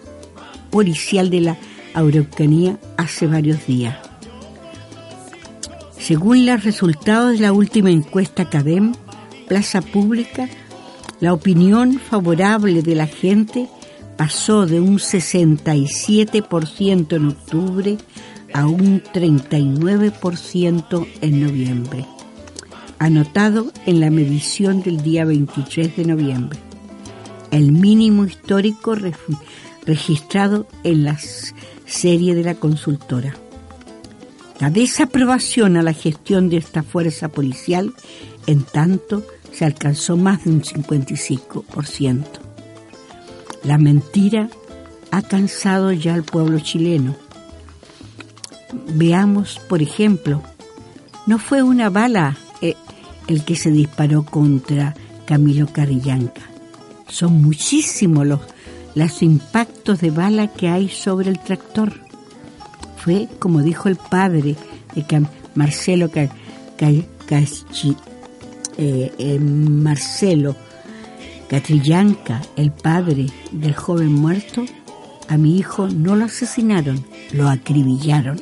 policial 0.73 1.31
de 1.31 1.43
la 1.43 1.57
Araucanía 1.95 2.81
hace 2.97 3.29
varios 3.29 3.65
días. 3.67 3.97
Según 5.99 6.47
los 6.47 6.65
resultados 6.65 7.35
de 7.35 7.41
la 7.41 7.53
última 7.53 7.91
encuesta 7.91 8.51
CADEM, 8.51 8.95
Plaza 9.47 9.83
Pública, 9.83 10.49
la 11.21 11.33
opinión 11.33 12.01
favorable 12.01 12.83
de 12.83 12.97
la 12.97 13.07
gente 13.07 13.69
pasó 14.17 14.67
de 14.67 14.81
un 14.81 14.99
67% 14.99 17.15
en 17.15 17.29
octubre 17.29 17.99
a 18.53 18.67
un 18.67 19.01
39% 19.03 21.07
en 21.21 21.45
noviembre, 21.45 22.05
anotado 22.99 23.71
en 23.87 24.01
la 24.01 24.11
medición 24.11 24.83
del 24.83 25.03
día 25.03 25.25
23 25.25 25.95
de 25.97 26.05
noviembre, 26.05 26.59
el 27.51 27.73
mínimo 27.73 28.25
histórico 28.25 28.95
registrado 29.85 30.67
en 30.85 31.05
la 31.05 31.19
serie 31.87 32.35
de 32.35 32.45
la 32.45 32.55
consultora. 32.55 33.35
La 34.61 34.71
desaprobación 34.71 35.77
a 35.77 35.83
la 35.83 35.93
gestión 35.93 36.49
de 36.49 36.59
esta 36.59 36.83
fuerza 36.83 37.29
policial, 37.29 37.93
en 38.47 38.63
tanto, 38.63 39.25
se 39.53 39.65
alcanzó 39.65 40.17
más 40.17 40.45
de 40.45 40.51
un 40.51 40.63
55%. 40.63 42.25
La 43.65 43.79
mentira 43.79 44.49
ha 45.11 45.23
cansado 45.23 45.93
ya 45.93 46.15
al 46.15 46.23
pueblo 46.23 46.59
chileno. 46.61 47.17
Veamos, 48.95 49.61
por 49.69 49.83
ejemplo, 49.83 50.43
no 51.27 51.39
fue 51.39 51.63
una 51.63 51.91
bala 51.91 52.37
eh, 52.61 52.77
el 53.29 53.45
que 53.45 53.57
se 53.57 53.71
disparó 53.71 54.25
contra 54.25 54.95
Camilo 55.27 55.67
Carillanca. 55.67 56.43
Son 57.09 57.43
muchísimos 57.43 58.27
los, 58.27 58.41
los 58.95 59.23
impactos 59.23 60.01
de 60.01 60.11
bala 60.11 60.49
que 60.49 60.69
hay 60.69 60.89
sobre 60.89 61.31
el 61.31 61.39
tractor. 61.39 62.01
Fue, 62.97 63.29
como 63.39 63.63
dijo 63.63 63.89
el 63.89 63.97
padre 63.97 64.57
de 64.95 65.27
Marcelo 65.55 66.11
eh, 66.15 66.31
eh, 68.79 69.39
Marcelo 69.39 70.57
Catrillanca, 71.49 72.41
el 72.57 72.71
padre 72.71 73.27
del 73.51 73.75
joven 73.75 74.13
muerto, 74.13 74.65
a 75.29 75.37
mi 75.37 75.59
hijo 75.59 75.89
no 75.89 76.17
lo 76.17 76.25
asesinaron, 76.25 77.05
lo 77.33 77.49
acribillaron. 77.49 78.41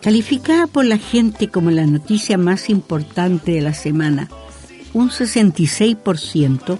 Calificada 0.00 0.66
por 0.66 0.86
la 0.86 0.96
gente 0.96 1.48
como 1.48 1.70
la 1.70 1.84
noticia 1.84 2.38
más 2.38 2.70
importante 2.70 3.52
de 3.52 3.60
la 3.60 3.74
semana, 3.74 4.28
un 4.98 5.10
66%, 5.10 6.78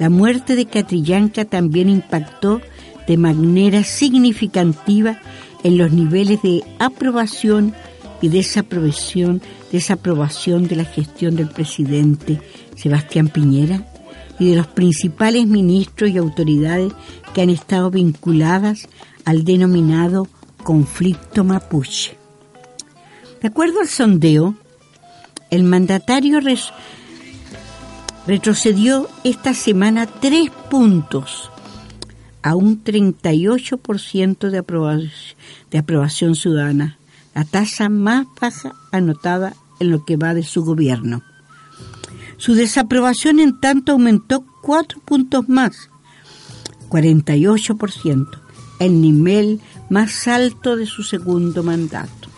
la 0.00 0.10
muerte 0.10 0.56
de 0.56 0.66
Catrillanca 0.66 1.44
también 1.44 1.88
impactó 1.88 2.60
de 3.06 3.16
manera 3.16 3.84
significativa 3.84 5.20
en 5.62 5.78
los 5.78 5.92
niveles 5.92 6.42
de 6.42 6.64
aprobación 6.80 7.72
y 8.20 8.28
desaprobación, 8.28 9.40
desaprobación 9.70 10.66
de 10.66 10.76
la 10.76 10.84
gestión 10.84 11.36
del 11.36 11.48
presidente 11.48 12.40
Sebastián 12.76 13.28
Piñera 13.28 13.86
y 14.40 14.50
de 14.50 14.56
los 14.56 14.66
principales 14.66 15.46
ministros 15.46 16.10
y 16.10 16.18
autoridades 16.18 16.92
que 17.34 17.42
han 17.42 17.50
estado 17.50 17.90
vinculadas 17.90 18.88
al 19.24 19.44
denominado 19.44 20.26
conflicto 20.64 21.44
mapuche. 21.44 22.16
De 23.40 23.48
acuerdo 23.48 23.80
al 23.80 23.88
sondeo, 23.88 24.56
el 25.50 25.62
mandatario 25.62 26.40
retrocedió 28.26 29.08
esta 29.22 29.54
semana 29.54 30.06
tres 30.06 30.50
puntos 30.70 31.50
a 32.42 32.54
un 32.56 32.82
38% 32.82 34.50
de 34.50 34.58
aprobación, 34.58 35.10
de 35.70 35.78
aprobación 35.78 36.34
ciudadana, 36.34 36.98
la 37.34 37.44
tasa 37.44 37.88
más 37.88 38.26
baja 38.40 38.72
anotada 38.92 39.54
en 39.80 39.90
lo 39.90 40.04
que 40.04 40.16
va 40.16 40.34
de 40.34 40.42
su 40.42 40.62
gobierno. 40.62 41.22
Su 42.36 42.54
desaprobación 42.54 43.40
en 43.40 43.60
tanto 43.60 43.92
aumentó 43.92 44.44
cuatro 44.62 45.00
puntos 45.00 45.48
más, 45.48 45.88
48%, 46.88 48.28
el 48.80 49.00
nivel 49.00 49.60
más 49.88 50.28
alto 50.28 50.76
de 50.76 50.86
su 50.86 51.02
segundo 51.02 51.62
mandato. 51.62 52.28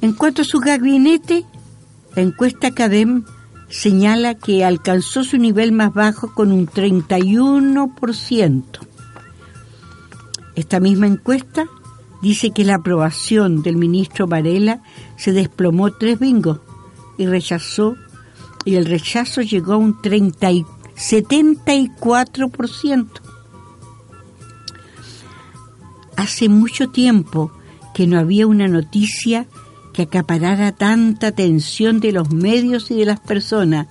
En 0.00 0.12
cuanto 0.12 0.42
a 0.42 0.44
su 0.44 0.60
gabinete, 0.60 1.44
la 2.14 2.22
encuesta 2.22 2.70
CADEM 2.70 3.24
señala 3.68 4.34
que 4.34 4.64
alcanzó 4.64 5.22
su 5.24 5.36
nivel 5.38 5.72
más 5.72 5.92
bajo 5.94 6.32
con 6.34 6.52
un 6.52 6.66
31%. 6.66 8.64
Esta 10.54 10.80
misma 10.80 11.06
encuesta 11.06 11.66
dice 12.22 12.50
que 12.50 12.64
la 12.64 12.76
aprobación 12.76 13.62
del 13.62 13.76
ministro 13.76 14.26
Varela 14.26 14.80
se 15.16 15.32
desplomó 15.32 15.92
tres 15.92 16.18
bingos 16.18 16.60
y 17.16 17.26
rechazó 17.26 17.96
y 18.64 18.76
el 18.76 18.86
rechazo 18.86 19.42
llegó 19.42 19.74
a 19.74 19.76
un 19.76 20.00
30 20.00 20.48
74%. 20.98 23.06
Hace 26.16 26.48
mucho 26.48 26.88
tiempo 26.88 27.52
que 27.94 28.08
no 28.08 28.18
había 28.18 28.48
una 28.48 28.66
noticia 28.66 29.46
que 29.98 30.04
acaparara 30.04 30.70
tanta 30.70 31.26
atención 31.26 31.98
de 31.98 32.12
los 32.12 32.30
medios 32.30 32.92
y 32.92 33.00
de 33.00 33.04
las 33.04 33.18
personas 33.18 33.88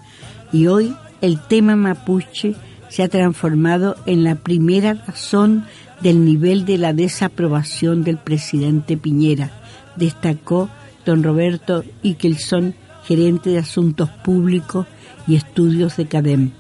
y 0.54 0.68
hoy 0.68 0.96
el 1.20 1.38
tema 1.50 1.76
mapuche 1.76 2.56
se 2.88 3.04
ha 3.04 3.10
transformado 3.10 3.98
en 4.06 4.24
la 4.24 4.36
primera 4.36 4.94
razón 4.94 5.66
del 6.00 6.24
nivel 6.24 6.64
de 6.64 6.78
la 6.78 6.94
desaprobación 6.94 8.06
del 8.06 8.20
presidente 8.20 8.96
Piñera, 8.96 9.52
destacó 9.98 10.70
don 11.06 11.24
Roberto 11.24 11.84
Ikelson, 12.04 12.74
gerente 13.04 13.50
de 13.50 13.58
Asuntos 13.58 14.10
Públicos 14.24 14.88
y 15.28 15.36
Estudios 15.36 15.98
de 15.98 16.06
CADEM, 16.06 16.52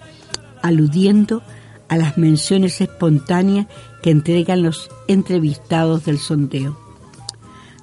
aludiendo 0.61 1.41
a 1.87 1.95
las 1.95 2.17
menciones 2.17 2.81
espontáneas 2.81 3.67
que 4.03 4.09
entregan 4.09 4.61
los 4.61 4.89
entrevistados 5.07 6.03
del 6.03 6.17
sondeo. 6.17 6.86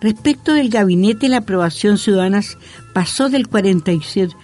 Respecto 0.00 0.52
del 0.52 0.68
gabinete, 0.70 1.28
la 1.28 1.38
aprobación 1.38 1.98
ciudadana 1.98 2.42
pasó 2.92 3.30
del 3.30 3.48
47, 3.48 4.34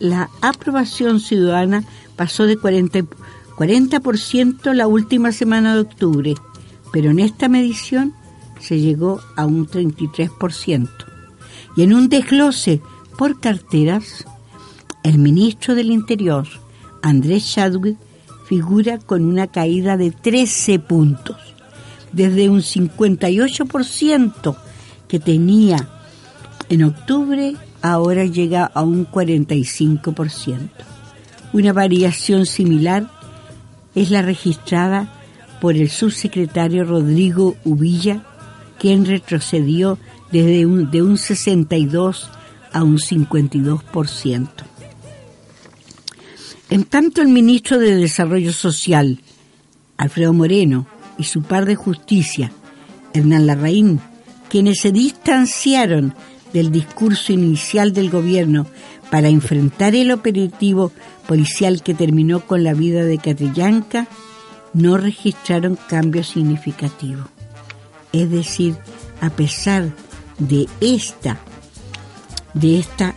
la 0.00 0.30
aprobación 0.40 1.20
ciudadana 1.20 1.84
pasó 2.16 2.44
de 2.44 2.56
40 2.56 3.06
40% 3.56 4.72
la 4.72 4.86
última 4.86 5.30
semana 5.30 5.74
de 5.74 5.82
octubre, 5.82 6.34
pero 6.92 7.10
en 7.10 7.18
esta 7.18 7.48
medición 7.48 8.14
se 8.60 8.80
llegó 8.80 9.20
a 9.36 9.46
un 9.46 9.66
33%. 9.66 10.88
Y 11.76 11.82
en 11.82 11.94
un 11.94 12.08
desglose 12.08 12.80
por 13.16 13.40
carteras, 13.40 14.24
el 15.02 15.18
ministro 15.18 15.74
del 15.74 15.90
Interior, 15.90 16.46
Andrés 17.02 17.52
Chadwick, 17.52 17.98
figura 18.46 18.98
con 18.98 19.24
una 19.24 19.46
caída 19.46 19.96
de 19.96 20.10
13 20.10 20.78
puntos, 20.80 21.51
desde 22.12 22.48
un 22.48 22.60
58% 22.60 24.56
que 25.08 25.18
tenía 25.18 25.88
en 26.68 26.84
octubre, 26.84 27.54
ahora 27.82 28.24
llega 28.24 28.64
a 28.64 28.82
un 28.82 29.06
45%. 29.06 30.70
Una 31.52 31.72
variación 31.72 32.46
similar 32.46 33.10
es 33.94 34.10
la 34.10 34.22
registrada 34.22 35.12
por 35.60 35.76
el 35.76 35.90
subsecretario 35.90 36.84
Rodrigo 36.84 37.56
Ubilla, 37.64 38.24
quien 38.78 39.04
retrocedió 39.04 39.98
desde 40.30 40.66
un, 40.66 40.90
de 40.90 41.02
un 41.02 41.18
62 41.18 42.30
a 42.72 42.82
un 42.82 42.98
52%. 42.98 44.48
En 46.70 46.84
tanto, 46.84 47.20
el 47.20 47.28
ministro 47.28 47.78
de 47.78 47.94
Desarrollo 47.94 48.52
Social, 48.52 49.20
Alfredo 49.98 50.32
Moreno, 50.32 50.86
y 51.22 51.24
su 51.24 51.42
par 51.42 51.66
de 51.66 51.76
justicia, 51.76 52.50
Hernán 53.14 53.46
Larraín, 53.46 54.00
quienes 54.48 54.80
se 54.80 54.90
distanciaron 54.90 56.14
del 56.52 56.72
discurso 56.72 57.32
inicial 57.32 57.92
del 57.92 58.10
gobierno 58.10 58.66
para 59.08 59.28
enfrentar 59.28 59.94
el 59.94 60.10
operativo 60.10 60.90
policial 61.28 61.80
que 61.84 61.94
terminó 61.94 62.40
con 62.40 62.64
la 62.64 62.74
vida 62.74 63.04
de 63.04 63.18
Catrillanca, 63.18 64.08
no 64.74 64.96
registraron 64.96 65.78
cambios 65.88 66.26
significativos. 66.26 67.28
Es 68.12 68.28
decir, 68.28 68.74
a 69.20 69.30
pesar 69.30 69.94
de 70.38 70.66
esta, 70.80 71.38
de 72.52 72.80
esta 72.80 73.14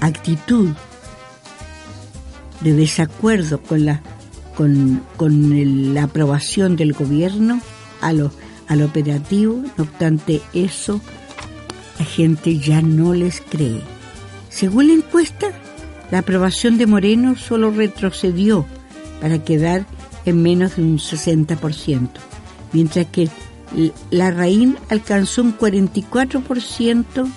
actitud 0.00 0.68
de 2.60 2.72
desacuerdo 2.72 3.60
con 3.60 3.84
la, 3.84 4.00
con, 4.56 5.02
la 5.94 6.04
aprobación 6.04 6.76
del 6.76 6.92
gobierno 6.92 7.60
a 8.00 8.12
lo, 8.12 8.32
al 8.66 8.82
operativo, 8.82 9.62
no 9.76 9.84
obstante 9.84 10.40
eso, 10.54 11.00
la 11.98 12.04
gente 12.04 12.58
ya 12.58 12.82
no 12.82 13.14
les 13.14 13.40
cree. 13.40 13.80
Según 14.48 14.88
la 14.88 14.94
encuesta, 14.94 15.48
la 16.10 16.18
aprobación 16.18 16.78
de 16.78 16.86
Moreno 16.86 17.36
solo 17.36 17.70
retrocedió 17.70 18.66
para 19.20 19.44
quedar 19.44 19.86
en 20.24 20.42
menos 20.42 20.76
de 20.76 20.82
un 20.82 20.98
60%, 20.98 22.08
mientras 22.72 23.06
que 23.06 23.28
la 24.10 24.30
Raín 24.30 24.76
alcanzó 24.88 25.42
un 25.42 25.56
44% 25.56 27.30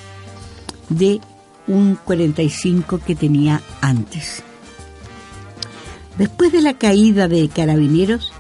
de 0.90 1.20
un 1.68 1.98
45% 1.98 3.02
que 3.02 3.16
tenía 3.16 3.62
antes. 3.82 4.44
Después 6.20 6.52
de 6.52 6.62
la 6.62 6.74
caída 6.74 7.30
de 7.30 7.48
carabineros, 7.48 8.34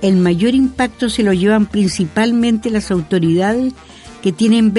el 0.00 0.16
mayor 0.16 0.54
impacto 0.54 1.10
se 1.10 1.22
lo 1.22 1.34
llevan 1.34 1.66
principalmente 1.66 2.70
las 2.70 2.90
autoridades 2.90 3.74
que 4.22 4.32
tienen, 4.32 4.72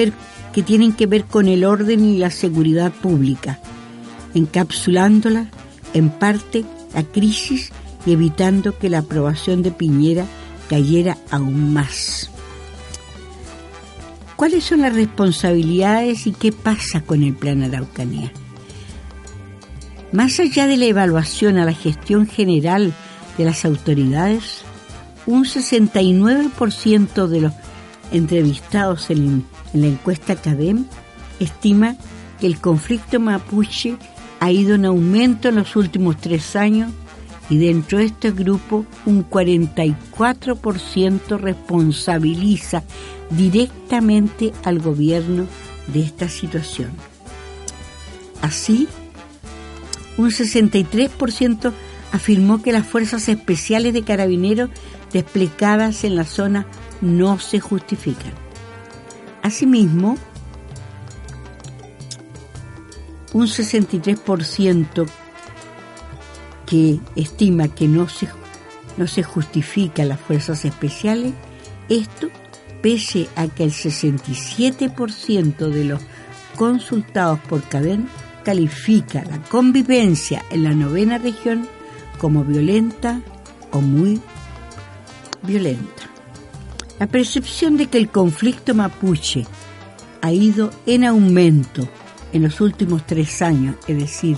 que 0.52 0.62
que 0.92 1.06
ver 1.06 1.24
con 1.24 1.46
el 1.46 1.64
orden 1.64 2.04
y 2.04 2.18
la 2.18 2.30
seguridad 2.30 2.90
pública, 2.90 3.60
encapsulándola 4.34 5.48
en 5.94 6.10
parte 6.10 6.64
la 6.92 7.04
crisis 7.04 7.70
y 8.04 8.12
evitando 8.12 8.76
que 8.76 8.90
la 8.90 8.98
aprobación 8.98 9.62
de 9.62 9.70
Piñera 9.70 10.26
cayera 10.68 11.18
aún 11.30 11.72
más. 11.72 12.30
¿Cuáles 14.34 14.64
son 14.64 14.80
las 14.80 14.94
responsabilidades 14.94 16.26
y 16.26 16.32
qué 16.32 16.50
pasa 16.50 17.02
con 17.02 17.22
el 17.22 17.34
plan 17.34 17.62
Araucanía? 17.62 18.32
Más 20.12 20.40
allá 20.40 20.66
de 20.66 20.76
la 20.76 20.86
evaluación 20.86 21.56
a 21.56 21.64
la 21.64 21.72
gestión 21.72 22.26
general 22.26 22.92
de 23.38 23.44
las 23.44 23.64
autoridades, 23.64 24.62
un 25.24 25.44
69% 25.44 27.28
de 27.28 27.40
los 27.40 27.52
entrevistados 28.10 29.08
en, 29.10 29.46
la 29.72 29.86
encuesta 29.86 30.34
CADEM 30.34 30.84
estima 31.38 31.94
que 32.40 32.48
el 32.48 32.60
conflicto 32.60 33.20
mapuche 33.20 33.94
ha 34.40 34.50
ido 34.50 34.74
en 34.74 34.84
aumento 34.84 35.48
en 35.48 35.54
los 35.54 35.76
últimos 35.76 36.16
tres 36.16 36.56
años 36.56 36.90
y 37.48 37.58
dentro 37.58 37.98
de 37.98 38.06
este 38.06 38.32
grupo 38.32 38.84
un 39.06 39.30
44% 39.30 41.38
responsabiliza 41.38 42.82
directamente 43.30 44.52
al 44.64 44.80
gobierno 44.80 45.46
de 45.86 46.02
esta 46.02 46.28
situación. 46.28 46.90
Así, 48.42 48.88
un 50.20 50.30
63% 50.30 51.72
afirmó 52.12 52.62
que 52.62 52.72
las 52.72 52.86
fuerzas 52.86 53.28
especiales 53.28 53.94
de 53.94 54.02
carabineros 54.02 54.68
desplegadas 55.12 56.04
en 56.04 56.14
la 56.14 56.24
zona 56.24 56.66
no 57.00 57.38
se 57.38 57.58
justifican. 57.58 58.32
Asimismo, 59.42 60.18
un 63.32 63.46
63% 63.46 65.06
que 66.66 67.00
estima 67.16 67.68
que 67.68 67.88
no 67.88 68.06
se, 68.08 68.28
no 68.98 69.06
se 69.06 69.22
justifica 69.22 70.04
las 70.04 70.20
fuerzas 70.20 70.66
especiales, 70.66 71.32
esto 71.88 72.28
pese 72.82 73.28
a 73.36 73.48
que 73.48 73.64
el 73.64 73.72
67% 73.72 75.70
de 75.70 75.84
los 75.84 76.02
consultados 76.56 77.38
por 77.40 77.62
Cadén 77.62 78.06
califica 78.44 79.24
la 79.24 79.42
convivencia 79.42 80.44
en 80.50 80.64
la 80.64 80.72
novena 80.72 81.18
región 81.18 81.68
como 82.18 82.44
violenta 82.44 83.20
o 83.72 83.80
muy 83.80 84.20
violenta. 85.42 86.02
La 86.98 87.06
percepción 87.06 87.76
de 87.76 87.86
que 87.86 87.98
el 87.98 88.10
conflicto 88.10 88.74
mapuche 88.74 89.46
ha 90.20 90.32
ido 90.32 90.70
en 90.86 91.04
aumento 91.04 91.88
en 92.32 92.42
los 92.42 92.60
últimos 92.60 93.06
tres 93.06 93.40
años, 93.42 93.76
es 93.88 93.98
decir, 93.98 94.36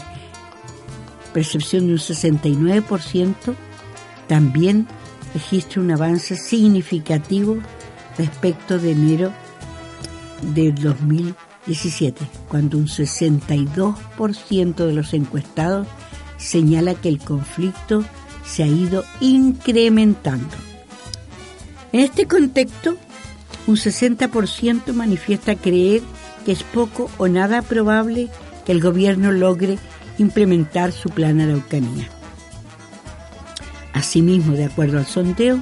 percepción 1.33 1.87
de 1.87 1.95
un 1.95 1.99
69%, 1.99 3.35
también 4.29 4.87
registra 5.35 5.81
un 5.81 5.91
avance 5.91 6.37
significativo 6.37 7.59
respecto 8.17 8.79
de 8.79 8.93
enero 8.93 9.33
del 10.55 10.75
2000 10.75 11.35
17, 11.66 12.25
cuando 12.48 12.79
un 12.79 12.87
62% 12.87 14.87
de 14.87 14.92
los 14.92 15.14
encuestados 15.14 15.87
señala 16.37 16.94
que 16.94 17.09
el 17.09 17.18
conflicto 17.18 18.05
se 18.44 18.64
ha 18.64 18.66
ido 18.66 19.05
incrementando. 19.20 20.57
En 21.92 22.01
este 22.01 22.27
contexto, 22.27 22.96
un 23.66 23.77
60% 23.77 24.92
manifiesta 24.92 25.55
creer 25.55 26.03
que 26.44 26.53
es 26.53 26.62
poco 26.64 27.11
o 27.18 27.29
nada 27.29 27.62
probable 27.62 28.29
que 28.64 28.72
el 28.72 28.81
gobierno 28.81 29.31
logre 29.31 29.79
implementar 30.18 30.92
su 30.92 31.11
plan 31.11 31.40
Araucanía. 31.40 32.09
Asimismo, 33.92 34.55
de 34.55 34.64
acuerdo 34.64 34.98
al 34.98 35.07
sondeo, 35.07 35.61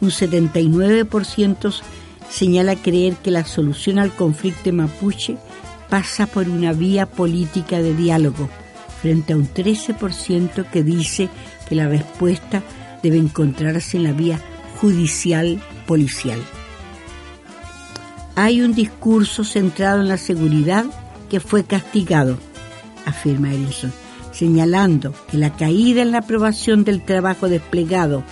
un 0.00 0.10
79% 0.10 1.80
señala 2.28 2.76
creer 2.76 3.16
que 3.16 3.30
la 3.30 3.44
solución 3.44 3.98
al 3.98 4.12
conflicto 4.12 4.72
mapuche 4.72 5.36
pasa 5.88 6.26
por 6.26 6.48
una 6.48 6.72
vía 6.72 7.06
política 7.06 7.80
de 7.80 7.94
diálogo, 7.94 8.48
frente 9.00 9.32
a 9.32 9.36
un 9.36 9.48
13% 9.48 10.68
que 10.70 10.82
dice 10.82 11.28
que 11.68 11.74
la 11.74 11.88
respuesta 11.88 12.62
debe 13.02 13.18
encontrarse 13.18 13.96
en 13.96 14.04
la 14.04 14.12
vía 14.12 14.40
judicial 14.80 15.60
policial. 15.86 16.40
Hay 18.34 18.60
un 18.60 18.74
discurso 18.74 19.44
centrado 19.44 20.00
en 20.00 20.08
la 20.08 20.18
seguridad 20.18 20.84
que 21.30 21.40
fue 21.40 21.64
castigado, 21.64 22.38
afirma 23.06 23.52
Ellison, 23.52 23.92
señalando 24.32 25.14
que 25.30 25.38
la 25.38 25.56
caída 25.56 26.02
en 26.02 26.10
la 26.10 26.18
aprobación 26.18 26.84
del 26.84 27.02
trabajo 27.02 27.48
desplegado 27.48 28.22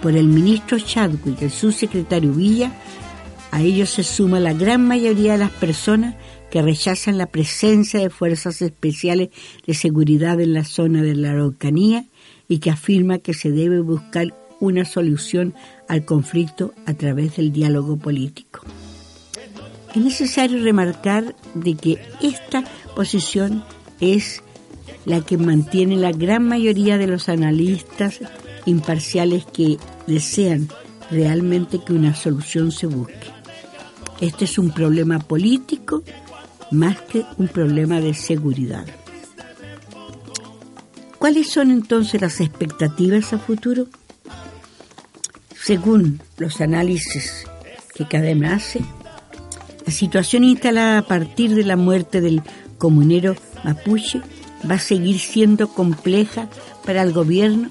por 0.00 0.16
el 0.16 0.28
ministro 0.28 0.78
Chadwick 0.78 1.42
y 1.42 1.44
el 1.44 1.50
subsecretario 1.50 2.32
Villa, 2.32 2.72
a 3.50 3.62
ellos 3.62 3.90
se 3.90 4.02
suma 4.02 4.40
la 4.40 4.52
gran 4.52 4.86
mayoría 4.86 5.32
de 5.32 5.38
las 5.38 5.50
personas 5.50 6.14
que 6.50 6.62
rechazan 6.62 7.18
la 7.18 7.26
presencia 7.26 8.00
de 8.00 8.10
fuerzas 8.10 8.62
especiales 8.62 9.30
de 9.66 9.74
seguridad 9.74 10.40
en 10.40 10.54
la 10.54 10.64
zona 10.64 11.02
de 11.02 11.14
la 11.14 11.30
Araucanía 11.30 12.06
y 12.48 12.58
que 12.58 12.70
afirma 12.70 13.18
que 13.18 13.34
se 13.34 13.50
debe 13.50 13.80
buscar 13.80 14.34
una 14.60 14.84
solución 14.84 15.54
al 15.88 16.04
conflicto 16.04 16.72
a 16.86 16.94
través 16.94 17.36
del 17.36 17.52
diálogo 17.52 17.96
político. 17.96 18.60
Es 19.94 20.02
necesario 20.02 20.62
remarcar 20.62 21.34
de 21.54 21.74
que 21.74 21.98
esta 22.20 22.64
posición 22.94 23.64
es 24.00 24.42
la 25.04 25.20
que 25.22 25.38
mantiene 25.38 25.96
la 25.96 26.12
gran 26.12 26.46
mayoría 26.46 26.98
de 26.98 27.06
los 27.06 27.28
analistas 27.28 28.20
imparciales 28.66 29.46
que 29.46 29.78
desean 30.06 30.68
realmente 31.10 31.80
que 31.84 31.92
una 31.92 32.14
solución 32.14 32.70
se 32.72 32.86
busque. 32.86 33.37
Este 34.20 34.44
es 34.46 34.58
un 34.58 34.70
problema 34.70 35.18
político 35.18 36.02
más 36.70 37.00
que 37.02 37.24
un 37.36 37.48
problema 37.48 38.00
de 38.00 38.14
seguridad. 38.14 38.86
¿Cuáles 41.18 41.50
son 41.50 41.70
entonces 41.70 42.20
las 42.20 42.40
expectativas 42.40 43.32
a 43.32 43.38
futuro? 43.38 43.86
Según 45.60 46.20
los 46.36 46.60
análisis 46.60 47.44
que 47.94 48.06
Cadena 48.06 48.54
hace, 48.54 48.80
la 49.84 49.92
situación 49.92 50.44
instalada 50.44 50.98
a 50.98 51.06
partir 51.06 51.54
de 51.54 51.64
la 51.64 51.76
muerte 51.76 52.20
del 52.20 52.42
comunero 52.78 53.34
mapuche 53.64 54.20
va 54.68 54.76
a 54.76 54.80
seguir 54.80 55.18
siendo 55.18 55.68
compleja 55.68 56.48
para 56.84 57.02
el 57.02 57.12
gobierno 57.12 57.68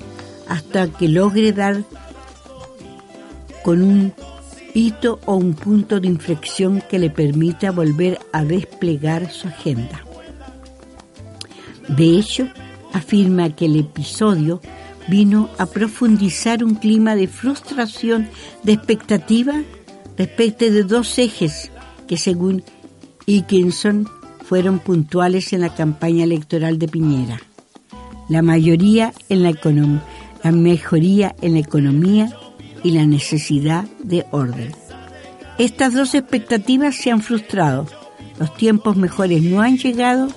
hasta 0.48 0.88
que 0.88 1.08
logre 1.08 1.52
dar 1.54 1.84
con 3.64 3.82
un 3.82 4.14
hito 4.78 5.20
o 5.26 5.36
un 5.36 5.56
punto 5.56 6.00
de 6.00 6.08
inflexión 6.08 6.84
que 6.88 7.00
le 7.00 7.10
permita 7.10 7.72
volver 7.72 8.20
a 8.32 8.44
desplegar 8.44 9.32
su 9.32 9.48
agenda. 9.48 10.06
De 11.88 12.20
hecho, 12.20 12.48
afirma 12.94 13.50
que 13.56 13.66
el 13.66 13.76
episodio 13.80 14.62
vino 15.08 15.50
a 15.58 15.66
profundizar 15.66 16.64
un 16.64 16.76
clima 16.76 17.16
de 17.16 17.28
frustración, 17.28 18.30
de 18.62 18.74
expectativa 18.74 19.64
respecto 20.16 20.66
de 20.66 20.84
dos 20.84 21.18
ejes 21.18 21.72
que 22.08 22.18
según 22.18 22.64
Ickinson 23.26 24.08
fueron 24.46 24.78
puntuales 24.78 25.54
en 25.54 25.62
la 25.62 25.74
campaña 25.74 26.24
electoral 26.24 26.78
de 26.78 26.88
Piñera. 26.88 27.42
La 28.30 28.44
mayoría 28.44 29.12
en 29.30 29.42
la 29.42 29.54
la 30.44 30.52
mejoría 30.52 31.36
en 31.42 31.54
la 31.54 31.60
economía 31.60 32.30
y 32.88 32.92
la 32.92 33.06
necesidad 33.06 33.84
de 34.02 34.26
orden. 34.32 34.72
Estas 35.58 35.94
dos 35.94 36.16
expectativas 36.16 36.96
se 36.96 37.12
han 37.12 37.22
frustrado, 37.22 37.86
los 38.40 38.56
tiempos 38.56 38.96
mejores 38.96 39.44
no 39.44 39.60
han 39.60 39.78
llegado 39.78 40.30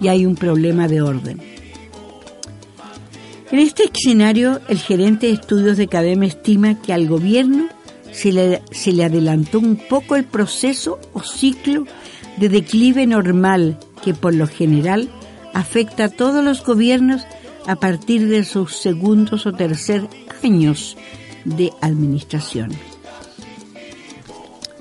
y 0.00 0.08
hay 0.08 0.24
un 0.24 0.34
problema 0.34 0.88
de 0.88 1.02
orden. 1.02 1.38
En 3.50 3.58
este 3.58 3.90
escenario, 3.92 4.60
el 4.68 4.78
gerente 4.78 5.26
de 5.26 5.34
estudios 5.34 5.76
de 5.76 5.86
Cadema 5.86 6.24
estima 6.24 6.80
que 6.80 6.94
al 6.94 7.08
gobierno 7.08 7.68
se 8.10 8.32
le, 8.32 8.62
se 8.70 8.92
le 8.92 9.04
adelantó 9.04 9.58
un 9.58 9.76
poco 9.76 10.16
el 10.16 10.24
proceso 10.24 10.98
o 11.12 11.22
ciclo 11.22 11.84
de 12.38 12.48
declive 12.48 13.06
normal 13.06 13.78
que 14.02 14.14
por 14.14 14.34
lo 14.34 14.46
general 14.46 15.10
afecta 15.52 16.04
a 16.04 16.08
todos 16.08 16.42
los 16.42 16.64
gobiernos 16.64 17.26
a 17.66 17.76
partir 17.76 18.28
de 18.28 18.44
sus 18.44 18.76
segundos 18.76 19.44
o 19.44 19.52
tercer 19.52 20.08
años 20.42 20.96
de 21.56 21.72
administración. 21.80 22.70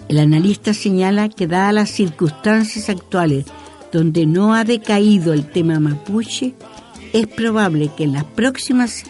El 0.10 0.20
analista 0.20 0.74
señala 0.74 1.30
que 1.30 1.48
dadas 1.48 1.74
las 1.74 1.90
circunstancias 1.90 2.90
actuales 2.90 3.46
donde 3.92 4.26
no 4.26 4.54
ha 4.54 4.64
decaído 4.64 5.34
el 5.34 5.50
tema 5.50 5.80
mapuche, 5.80 6.56
es 7.14 7.28
probable 7.28 7.90
que 7.96 8.04
en 8.04 8.14
las 8.14 8.26
próximas 8.26 9.04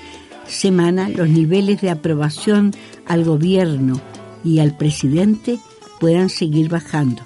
semanas 0.47 1.11
los 1.11 1.29
niveles 1.29 1.81
de 1.81 1.89
aprobación 1.89 2.73
al 3.05 3.23
gobierno 3.23 3.99
y 4.43 4.59
al 4.59 4.77
presidente 4.77 5.59
puedan 5.99 6.29
seguir 6.29 6.69
bajando. 6.69 7.21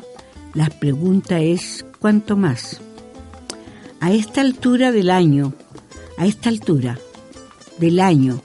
La 0.54 0.70
pregunta 0.70 1.40
es, 1.40 1.86
¿cuánto 2.00 2.36
más? 2.36 2.82
A 4.00 4.12
esta 4.12 4.42
altura 4.42 4.92
del 4.92 5.10
año, 5.10 5.54
a 6.18 6.26
esta 6.26 6.50
altura 6.50 6.98
del 7.78 8.00
año, 8.00 8.42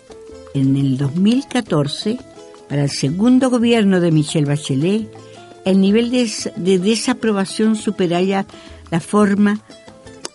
en 0.57 0.77
el 0.77 0.97
2014, 0.97 2.19
para 2.69 2.85
el 2.85 2.91
segundo 2.91 3.51
gobierno 3.51 4.01
de 4.01 4.11
Michelle 4.11 4.47
Bachelet, 4.47 5.09
el 5.65 5.81
nivel 5.81 6.11
de, 6.11 6.79
desaprobación 6.79 7.77
superaría 7.77 8.47
la 8.91 9.01
forma, 9.01 9.61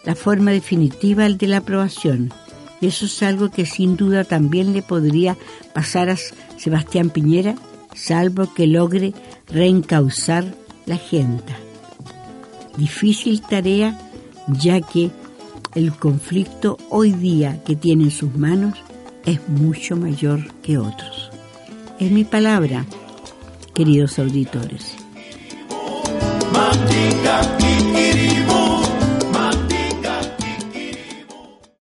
la 0.05 0.15
forma 0.15 0.51
definitiva 0.51 1.27
de 1.27 1.47
la 1.47 1.57
aprobación. 1.57 2.31
Y 2.79 2.87
eso 2.87 3.05
es 3.05 3.23
algo 3.23 3.49
que 3.49 3.65
sin 3.65 3.97
duda 3.97 4.23
también 4.23 4.73
le 4.73 4.81
podría 4.81 5.37
pasar 5.73 6.09
a 6.09 6.17
Sebastián 6.57 7.09
Piñera, 7.09 7.55
salvo 7.95 8.53
que 8.53 8.67
logre 8.67 9.13
reencauzar 9.47 10.45
la 10.85 10.95
agenda. 10.95 11.57
Difícil 12.77 13.41
tarea, 13.41 13.99
ya 14.47 14.81
que 14.81 15.11
el 15.75 15.93
conflicto 15.93 16.77
hoy 16.89 17.11
día 17.11 17.63
que 17.63 17.75
tiene 17.75 18.05
en 18.05 18.11
sus 18.11 18.35
manos 18.35 18.77
es 19.25 19.47
mucho 19.49 19.95
mayor 19.95 20.53
que 20.61 20.77
otros. 20.77 21.31
Es 21.99 22.11
mi 22.11 22.23
palabra, 22.23 22.85
queridos 23.73 24.17
auditores. 24.19 24.95